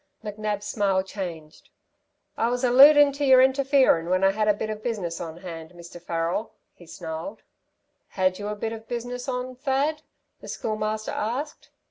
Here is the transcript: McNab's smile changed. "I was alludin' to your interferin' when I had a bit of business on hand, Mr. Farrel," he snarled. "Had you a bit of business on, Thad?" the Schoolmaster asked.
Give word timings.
McNab's 0.23 0.65
smile 0.65 1.03
changed. 1.03 1.69
"I 2.35 2.47
was 2.47 2.63
alludin' 2.63 3.11
to 3.13 3.23
your 3.23 3.39
interferin' 3.39 4.09
when 4.09 4.23
I 4.23 4.31
had 4.31 4.47
a 4.47 4.53
bit 4.55 4.71
of 4.71 4.81
business 4.81 5.21
on 5.21 5.37
hand, 5.41 5.73
Mr. 5.75 6.01
Farrel," 6.01 6.53
he 6.73 6.87
snarled. 6.87 7.43
"Had 8.07 8.39
you 8.39 8.47
a 8.47 8.55
bit 8.55 8.73
of 8.73 8.87
business 8.87 9.27
on, 9.29 9.55
Thad?" 9.55 10.01
the 10.39 10.47
Schoolmaster 10.47 11.11
asked. 11.11 11.69